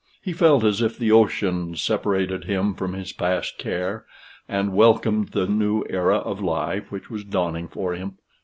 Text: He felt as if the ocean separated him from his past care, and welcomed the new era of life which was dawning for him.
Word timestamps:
He 0.19 0.33
felt 0.33 0.63
as 0.63 0.81
if 0.81 0.97
the 0.97 1.11
ocean 1.11 1.75
separated 1.75 2.45
him 2.45 2.73
from 2.73 2.93
his 2.93 3.13
past 3.13 3.59
care, 3.59 4.03
and 4.49 4.73
welcomed 4.73 5.27
the 5.27 5.45
new 5.45 5.85
era 5.91 6.17
of 6.17 6.41
life 6.41 6.91
which 6.91 7.11
was 7.11 7.23
dawning 7.23 7.67
for 7.67 7.93
him. 7.93 8.17